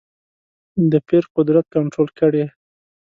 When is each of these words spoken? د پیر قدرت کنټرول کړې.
د 0.91 0.93
پیر 1.07 1.23
قدرت 1.35 1.65
کنټرول 1.75 2.09
کړې. 2.19 2.45